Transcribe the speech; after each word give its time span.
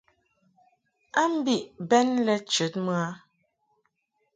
A 1.21 1.23
mbiʼ 1.33 1.63
bɛn 1.89 2.07
lɛ 2.25 2.35
chəd 2.51 2.73
mɨ 2.85 2.93
a. 3.05 3.07